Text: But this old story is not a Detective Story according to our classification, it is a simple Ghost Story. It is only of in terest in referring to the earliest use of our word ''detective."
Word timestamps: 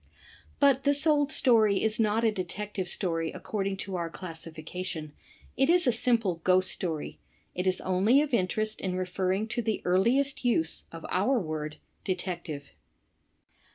But 0.59 0.83
this 0.83 1.05
old 1.05 1.31
story 1.31 1.83
is 1.83 1.99
not 1.99 2.23
a 2.23 2.31
Detective 2.31 2.87
Story 2.87 3.31
according 3.31 3.77
to 3.85 3.95
our 3.97 4.09
classification, 4.09 5.13
it 5.55 5.69
is 5.69 5.85
a 5.85 5.91
simple 5.91 6.41
Ghost 6.43 6.71
Story. 6.71 7.19
It 7.53 7.67
is 7.67 7.79
only 7.81 8.19
of 8.23 8.33
in 8.33 8.47
terest 8.47 8.79
in 8.81 8.95
referring 8.95 9.47
to 9.49 9.61
the 9.61 9.79
earliest 9.85 10.43
use 10.43 10.85
of 10.91 11.05
our 11.11 11.37
word 11.39 11.77
''detective." 12.03 12.63